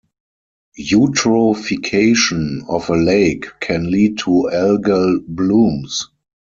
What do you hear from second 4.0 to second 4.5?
to